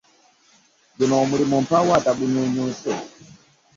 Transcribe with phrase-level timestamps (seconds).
[0.97, 2.91] Guno omulimu mpaawo atagunyunyunse.